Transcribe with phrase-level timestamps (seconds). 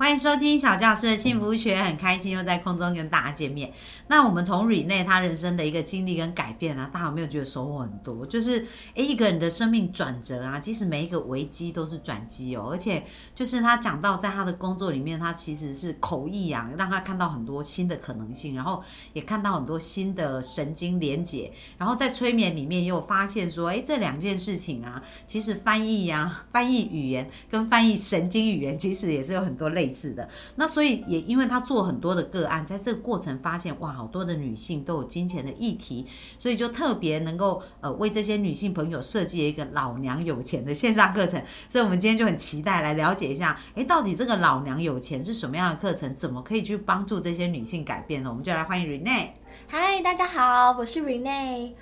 [0.00, 3.70] 欢迎收听小教师的幸福学，很开心又在空中跟大家见面。
[4.06, 8.24] 那我们从 Rene 他人生的一个经历跟改变啊，大家有没有觉得收获很多？
[8.24, 12.70] 就是诶，一个人的生命转折啊，其实每一个危机都是转机哦。
[12.70, 18.82] 而且就是他讲到在他的工作里面，他其实是口译啊，让他看到很多新的可能性，然后
[19.12, 21.52] 也看到很多新的神经连结。
[21.76, 29.89] 然后在催眠里面又发现说，诶，这两件事情啊，其实翻译呀、翻译语言跟翻译神经语言，其实也是有很多类。
[29.90, 36.06] 似的，那所以也因为他做很多的个案，在这个过程发现哇，好多的女性都有金钱的议题，
[36.38, 41.42] 所以就特别能够呃为这些女性朋友设计了一个老娘有钱的线上课程。
[41.68, 46.14] 所以我们今天就很期待来了解一下，哎，到底这个老娘有钱是什么样的课程？
[46.14, 48.30] 怎么可以去帮助这些女性改变呢？
[48.30, 49.30] 我们就来欢迎 Rene。
[49.66, 51.72] 嗨，大家好，我是 Rene。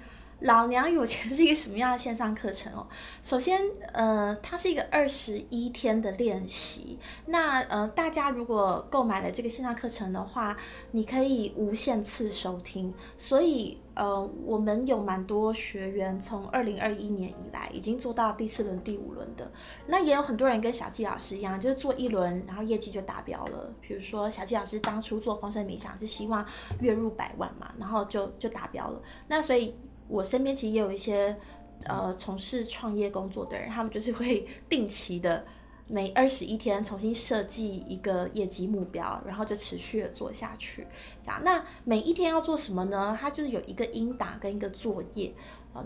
[0.40, 2.86] 老娘有钱是一个什么样的线上课程哦？
[3.22, 3.60] 首先，
[3.92, 6.96] 呃，它是一个二十一天的练习。
[7.26, 10.56] 那呃，大家如果购买了这个线上课程的话，
[10.92, 12.94] 你可以无限次收听。
[13.16, 19.50] 所以，呃，我们有蛮多学员从二零二一年以来已经做到第四轮、第五轮的。
[19.88, 23.72] 那也有很多人跟小纪老师一样，就是做一轮，然后业绩就达标了。
[23.80, 26.46] 比如说，小纪老师当初做丰盛冥想是希望
[26.80, 29.02] 月入百万嘛，然后就就达标了。
[29.26, 29.74] 那所以。
[30.08, 31.36] 我身边其实也有一些，
[31.84, 35.44] 呃，从事创业工作的人，他们就是会 定期的
[35.86, 40.86] 每二十一天重新设计一个业绩目标，然后就持续的做下去。
[41.22, 43.16] 这样，那每一天要做什么呢？
[43.20, 45.32] 它就是有一个应答跟一个作业。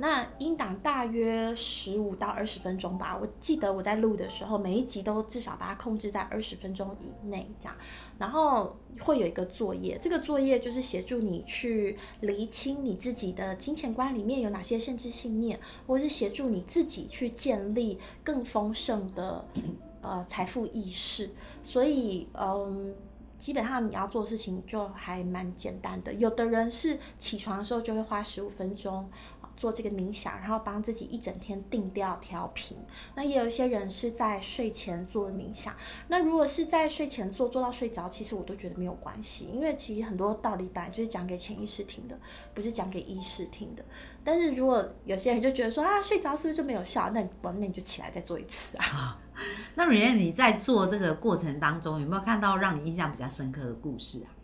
[0.00, 3.18] 那音档大约十五到二十分钟吧。
[3.20, 7.74] 我记得我在录的时候，每一集都至少把它控制在二十分钟以内，这样。
[8.18, 19.44] 然后会有一个作业，这个作业就是协助你去厘清你自己的金钱观里面有哪些限制信念，或是协助你自己去建立更丰盛的
[20.00, 21.30] 呃财富意识。
[21.64, 22.94] 所以，嗯，
[23.38, 26.14] 基本上你要做事情就还蛮简单的。
[26.14, 29.10] 有的人是起床的时候就会花十五分钟。
[29.62, 32.76] 做这个冥想，然后帮自己一整天定调调频。
[33.14, 35.72] 那也有一些人是在睡前做冥想。
[36.08, 42.18] 那如果是在睡前做，做到睡着，其实我都觉得没有关系，因为其实很多道理本来就是讲给潜意识听的，
[42.52, 43.84] 不是讲给意识听的。
[44.24, 47.10] 但是如果有些人就觉得说啊，睡着是不是就没有效？
[47.10, 49.16] 那你那你就起来再做一次啊。
[49.76, 54.41] 那蕊燕，你在做这个过程当中，有没有看到让你印象比较深刻的故事啊？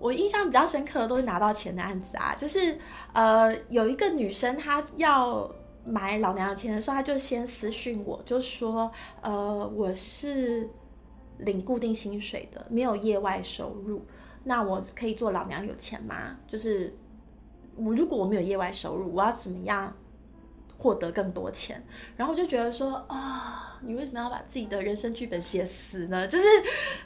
[0.00, 2.78] 我印象比较深刻的都是拿到钱的案子啊，就是
[3.14, 5.50] 呃有一个女生她要
[5.86, 8.90] 买老娘的钱的时候，她就先私讯我，就说
[9.22, 10.68] 呃我是
[11.38, 14.04] 领固定薪水的，没有业外收入，
[14.42, 16.36] 那我可以做老娘有钱吗？
[16.46, 16.94] 就是
[17.74, 19.90] 我如果我没有业外收入，我要怎么样
[20.76, 21.82] 获得更多钱？
[22.14, 26.28] 然后我就觉得说啊，你为什么要把自己的人生剧本写死呢？
[26.28, 26.44] 就是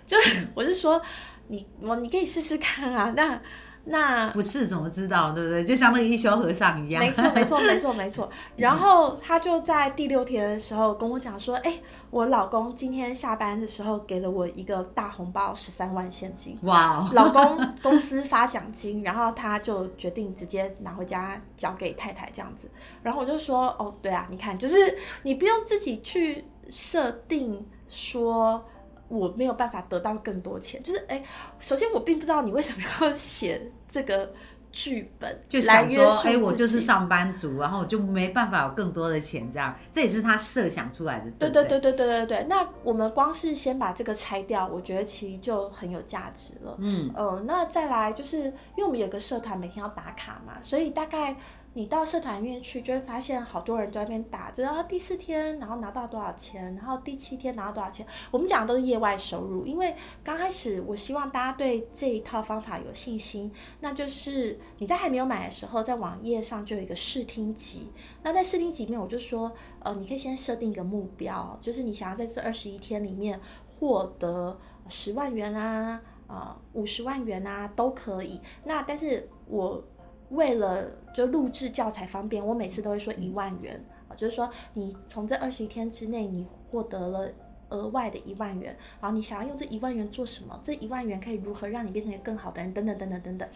[0.04, 1.00] 就是 我是说。
[1.48, 3.40] 你我你可以试试看啊，那
[3.84, 5.64] 那不是怎么知道，对不对？
[5.64, 7.02] 就像那个一休和尚一样。
[7.02, 8.30] 没错，没错，没错，没错。
[8.56, 16.58] 然后他就在第六天的时候跟我讲说：“哎，我老公今天下班的时候给了我一个大红包，十三万现金。
[16.64, 17.08] 哇！
[17.14, 22.68] 老公公司发奖金，然后他就决定直接拿回家交给太太这样子。
[23.02, 28.62] 然后我就说：哦，对啊，你看，就是你不用自己去设定说。”
[29.08, 31.22] 我没有办法得到更多钱，就是哎，
[31.58, 34.30] 首先我并不知道你为什么要写这个
[34.70, 41.30] 剧本，就想说哎，我就是上班族，然后我就没办法有更多的钱，这样这也是他设想出来的。
[41.38, 42.46] 对对对对对对对。
[42.48, 46.76] 那我们光是先把这个拆掉，我觉得其实就很有价值了。
[46.78, 51.36] 嗯呃，那再来就是因为我们有个社团每天要打卡嘛，所以大概。
[51.78, 58.04] 你到社团里面去，就会发现好多人在那边打，就然后第四天，然后拿到多少钱，然后第七天拿到多少钱。
[58.32, 59.94] 我们讲的都是业外收入，因为
[60.24, 67.92] 刚开始我希望大家对这一套方法有信心，那就是你在还没有买的时候，在网页上就有一个试听集。
[68.24, 73.40] 那在试听集里面，我就说，呃，你可以先设定一个目标，就是你想要在这二十一天里面
[73.70, 78.40] 获得十万元啊，啊，五十万元啊，都可以。
[78.64, 79.80] 那但是我。
[80.30, 80.84] 为了
[81.14, 87.28] 就录制教材方便，我每次都会说一万元啊，就是说你从这二十一天之内，你获得了
[87.70, 90.60] 额外的一万元，然后你想要用这一万元做什么？
[90.62, 92.72] 这一万元可以如何让你变成一个更好的人？
[92.74, 93.48] 等等等等等等。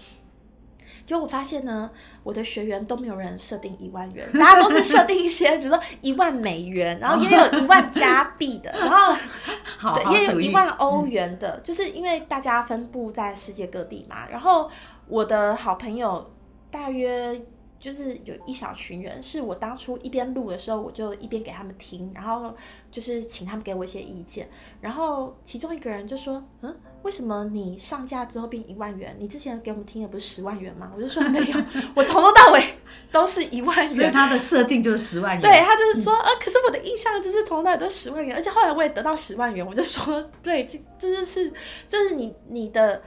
[1.04, 1.90] 结果我发现呢，
[2.22, 9.14] 我的学员都没有人设定一万元， 大家都是设定一些，比如说一万美元，然后也有一万加币的，然后
[9.94, 14.28] 对，也有一万欧元的，就是因为大家分布在世界各地嘛。
[14.30, 14.70] 然后
[15.06, 16.30] 我的好朋友。
[16.72, 17.40] 大约
[17.78, 22.54] 就是有一小群人，是我当初一边录的时候，我就一边给他们听，然后
[22.90, 24.48] 就是请他们给我一些意见。
[24.80, 29.14] 然后其中一个人就说：“嗯，为什么你上架之后变 一万元？
[29.18, 31.58] 你之前给我们听的不是十万元吗？”我就说没有，
[31.94, 32.64] 我从头到尾
[33.10, 34.30] 都是一万元所以他。
[34.32, 35.42] 的设定就是十万元。
[35.42, 41.52] 对他就是说，呃，可是我的印象就是从头到尾都是十万元，而且后来我也得到十万元，我就说，对，这这就是
[41.88, 43.02] 这是你你的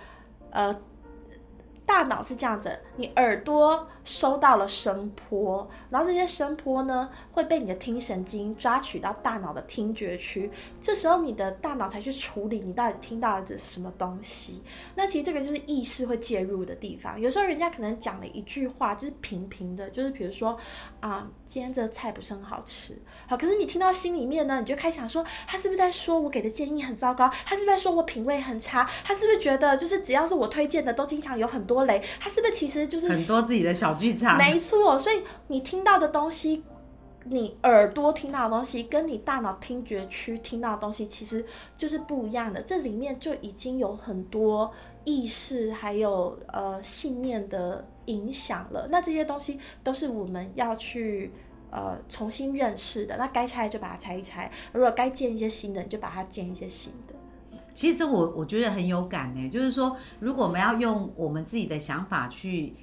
[0.51, 0.77] 呃
[1.85, 10.49] 大脑是这样子，你耳朵收到了声波，然后这些声波呢会被你的听神经抓取到大脑的听觉区，
[10.81, 14.61] 这时候你的大脑才去处理你到底听到的什么东西。
[14.95, 17.19] 那其实这个就是意识会介入的地方。
[17.19, 20.57] 有时候人家可能讲了一句话，就是平平的，就是比如说
[20.99, 22.95] 啊，今天这个菜不是很好吃，
[23.27, 27.29] 好，可是你听到心里面呢，你就开始想说，他是不是在说我给的建议很糟糕？
[27.45, 28.87] 他是不是在说我品味很差？
[29.03, 32.01] 他是不是觉得就是只要是我推荐的都经常有很多雷？
[32.19, 34.37] 他是不是其实实就是很多自己的小剧场。
[34.37, 36.63] 没错，所以你听到的东西，
[37.25, 41.43] 你耳朵听到的东西，跟你大脑听觉区听到的东西，其实
[41.75, 42.61] 就是不一样的。
[42.61, 44.71] 这里面就已经有很多
[45.03, 48.87] 意识，还有呃信念的影响了。
[48.91, 51.31] 那这些东西都是我们要去
[51.71, 53.17] 呃重新认识的。
[53.17, 57.15] 那该拆就把它拆一拆，如果该建一些新的，你就把它建一些新的。
[57.75, 62.73] 其实这我我觉得很有感呢，就是说，如果我们要用我们自己的想法去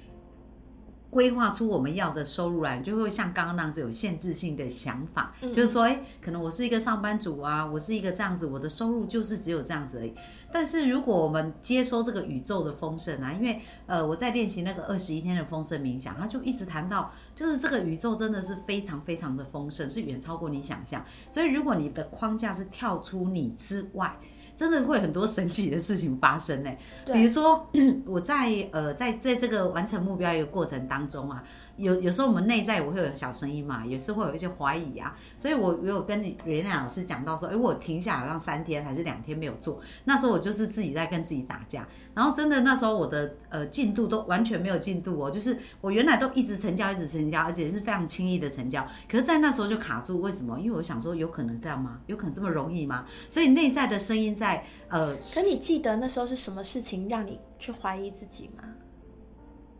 [1.09, 10.13] 规划出我们要的收入来，就会像刚刚那样子有限制性的想法，嗯就是说，哎，可能我是一个上班族啊，我是一个这样子，我的收入就是只有这样子而已。
[10.51, 21.03] 但是如果我们接收这个宇宙的丰盛啊，因为呃我在练习那个二十一天的丰盛冥想，他就一直谈到，就是这个宇宙真的是非常非常的丰盛，是远超过你想象。
[21.31, 24.17] 所以如果你的框架是跳出你之外，
[24.55, 26.71] 真的会很多神奇的事情发生呢。
[27.05, 27.69] 对比如说
[28.05, 31.43] 我在呃在在这个完成目标一个过程当中啊，
[31.77, 50.59] 有有时候我们内在我会有小声音嘛，有时候会有一些怀疑啊，所以我我有跟袁亮老师讲到说，哎，我停下来好像三天还是两天没有做，那时候我就是自己在跟自己打架，然后真的那时候我的呃进度都完全没有进度哦，就是我原来都一直成交一直成交，而且是非常轻易的成交，可是在那时候就卡住，为什么？
[50.59, 51.99] 因为我想说有可能这样吗？
[52.05, 53.05] 有可能这么容易吗？
[53.29, 54.42] 所以内在的声音在
[54.89, 58.63] 呃可你记得那时候是什么事情让你去怀疑自己吗？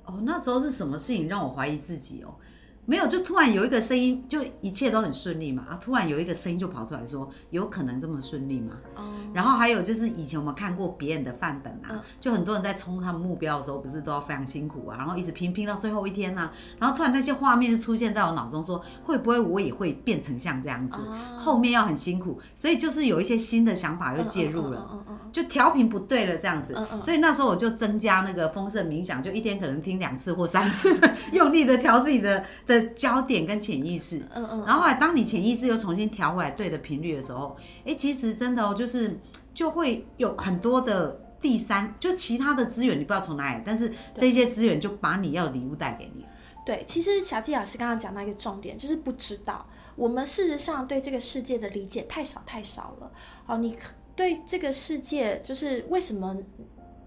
[0.05, 2.35] 哦，那时候是什么事情让我怀疑自己哦？
[2.85, 5.65] 没有，就突然有一个声音，就一切都很顺利嘛。
[5.69, 8.75] 啊，突然有一个声音就跑出来说，有可能这么顺利吗？
[8.95, 9.03] 哦，
[9.33, 20.97] 然后还有就是以前我们看过别人的范本啊，嗯就很多人在冲他们目标的时候，不是都要非常辛苦啊，然后一直拼拼到最后一天呐、啊然后突然那些画面就出现在我脑中说，会不会我也会变成像这样子？
[21.01, 25.05] 哦后面要很辛苦，所以就是有一些新的想法又介入了。
[25.31, 30.95] 就调频不对了，这样子，所以那时候我就增加那个丰盛冥想，就一天可能听两次或三次，
[31.33, 34.19] 用力的调自己的的焦点跟潜意识。
[34.33, 37.55] 嗯嗯，然后后来，当你潜意识又重新调回来对的频率的时候，
[37.85, 39.19] 哎，其实真的哦，就是
[39.53, 46.25] 就会有很多的第三，就其他的资源你不知道从哪里，但是这些资源就把你要礼物带给你。
[46.65, 49.65] 对，其实小纪老师刚刚讲到一个重点，就是不知道。
[49.95, 53.11] 我们事实上对这个世界的理解太少太少了。
[53.45, 53.77] 好，你
[54.15, 56.35] 对这个世界，就是为什么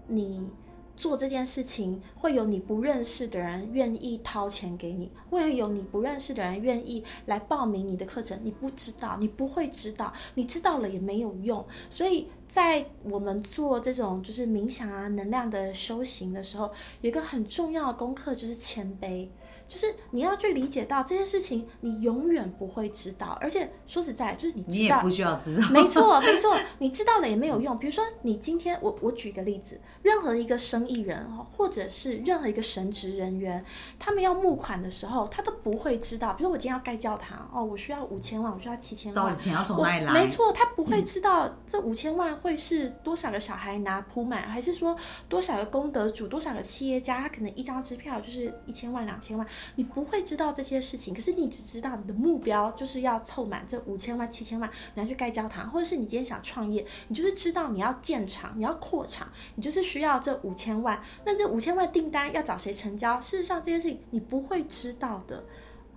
[0.07, 0.47] 你
[0.97, 11.63] 做这件事情，会有你不认识的人愿意掏钱给你，会有你不认识的人愿意来报名你的课程，你不知道，你不会知道，你知道了也没有用。
[11.89, 16.65] 所以在我们做这种就是冥想啊、能量的修行的时候，
[17.01, 19.27] 有一个很重要的功课就是谦卑。
[19.67, 27.77] 就是你要去理解到这件事情，你永远不会知道，而且说实在，就是你知道，你也不需要知道， 没错，没错，你知道了也没有用。
[27.77, 33.63] 比如说，你今天我我举个例子，任何一个生意人哦，或者是任何一个神职人员，
[33.99, 36.33] 他们要募款的时候，他都不会知道。
[36.33, 40.13] 比如我今天要盖教堂哦，我需要五千万，我需要七千万到底，钱要从我哪里来？
[40.13, 44.95] 没错，他不会知道这五千万会是多少个小孩拿铺满，还是说
[45.27, 49.45] 多少个功德主、多少个企业家，他可能一张支票就是一千万、两千万，
[49.75, 51.13] 你不会知道这些事情。
[51.13, 61.01] 可是你只知道你的目标就是要凑满这五千万、七千万，你要去盖教堂，或者是你今天想创业，你就是知道你要建厂、你要扩厂，你就是需要这五千万。
[61.25, 63.19] 那这五千万订单要找谁成交？
[63.21, 65.43] 事实上这件事情你不会知道的。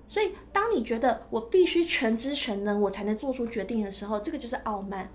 [0.09, 5.09] 所以，当你觉得我必须全知全能，我才能做出决定的时候，这个就是傲慢。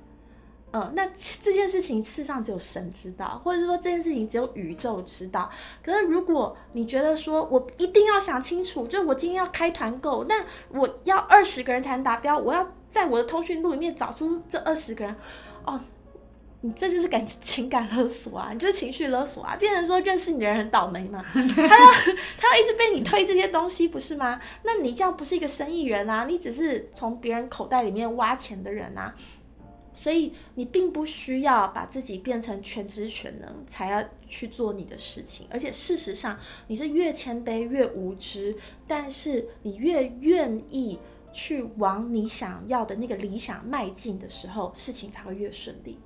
[0.71, 1.07] 嗯，那
[1.41, 5.49] 这件事情世上只有神知道，或者是说这件事情只有宇宙知道。
[5.81, 15.15] 可是如果你觉得说我一定要想清楚，就是我今天要开团购，那我要二十个人才能达标，我要在我的通讯录里面找出这二十个人，
[15.63, 15.79] 哦，
[16.59, 21.91] 你这就是感情感勒索啊，你就是情绪勒索啊，变成说认识你的人很倒霉嘛，他要
[22.37, 24.41] 他要一直被你推这些东西，不是吗？
[24.63, 29.15] 那你这样不是一个生意人啊，你只是从别人口袋里面挖钱的人啊。
[30.05, 35.47] 所以你并不需要把自己变成全知全能，才要去做你的事情。
[35.49, 40.99] 而且事实上，你是越谦卑越无知，但是你越愿意
[41.33, 45.97] 去往你想要的那个理想迈进的时候，事情才会越顺利。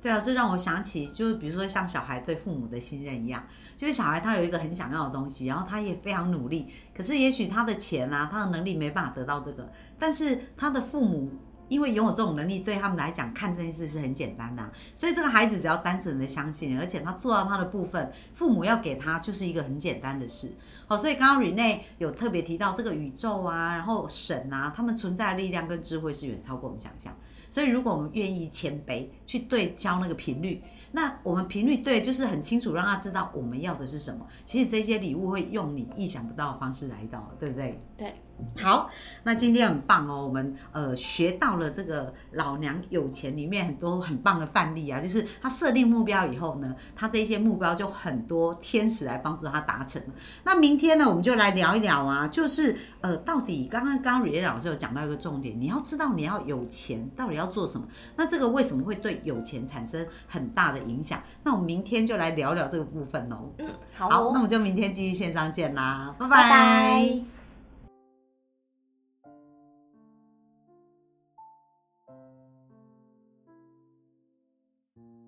[0.00, 11.30] 对啊，这让我想起，就是比如说像小孩对父母的信任一样，就是小孩他有一个很想要的东西，然后他也非常努力，可是也许他的钱啊，他的能力没办法得到这个，但是他的父母。
[11.72, 14.62] 因为拥有这种能力，对他们来讲，看这件事是很简单的。
[14.94, 20.52] 所以这个孩子只要单纯的相信，而且他做到他的部分，父母要给他就是一个很简单的事。
[20.86, 27.16] 好，所以刚刚 Rene 有特别提到这个宇宙啊，然后神啊，他们存在的力量跟智慧是远超过我们想象。
[27.48, 30.62] 所以如果我们愿意谦卑去对焦那个频率。
[30.94, 34.26] 那我们频率对，就是很清楚，让他知道我们要的是什么。
[34.44, 37.80] 其实这些礼物会用你意想不到的方式来到，对不对？
[37.96, 38.12] 对。
[38.60, 38.90] 好，
[39.22, 50.02] 那今天很棒哦，我们呃学到了这个老娘有钱里面很多很棒的范例啊，就是他设定目标以后呢，他这些目标就很多天使来帮助他达成。
[50.44, 57.86] 那明天呢，我们就来聊一聊啊，就是呃，到底刚刚刚刚瑞老师有讲到一个重点，你要知道你要有钱到底要做什么，
[58.16, 60.82] 那这个为什么会对有钱产生很大的？
[60.82, 63.52] 影响，那我们明天就来聊聊这个部分哦。
[63.58, 67.31] 嗯，好，那我们就明天继续线上见啦，拜拜。